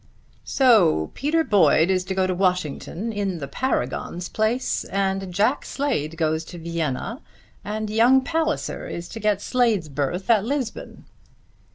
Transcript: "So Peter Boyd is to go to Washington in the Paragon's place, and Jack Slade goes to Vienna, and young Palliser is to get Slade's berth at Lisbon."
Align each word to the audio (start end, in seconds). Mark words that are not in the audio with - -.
"So 0.47 1.11
Peter 1.13 1.43
Boyd 1.43 1.91
is 1.91 2.03
to 2.05 2.15
go 2.15 2.25
to 2.25 2.33
Washington 2.33 3.13
in 3.13 3.37
the 3.37 3.47
Paragon's 3.47 4.29
place, 4.29 4.83
and 4.85 5.31
Jack 5.31 5.63
Slade 5.63 6.17
goes 6.17 6.43
to 6.45 6.57
Vienna, 6.57 7.21
and 7.63 7.87
young 7.87 8.21
Palliser 8.23 8.87
is 8.87 9.07
to 9.09 9.19
get 9.19 9.43
Slade's 9.43 9.89
berth 9.89 10.27
at 10.31 10.43
Lisbon." 10.43 11.05